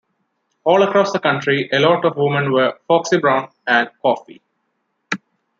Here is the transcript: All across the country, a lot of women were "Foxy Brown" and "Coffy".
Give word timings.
All 0.63 0.81
across 0.81 1.11
the 1.11 1.19
country, 1.19 1.69
a 1.71 1.77
lot 1.79 2.03
of 2.05 2.17
women 2.17 2.51
were 2.51 2.75
"Foxy 2.87 3.19
Brown" 3.19 3.51
and 3.67 3.87
"Coffy". 4.03 4.41